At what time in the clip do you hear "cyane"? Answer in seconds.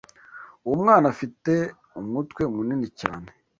2.99-3.27